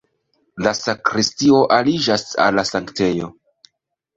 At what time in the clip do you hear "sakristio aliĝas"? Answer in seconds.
0.77-2.25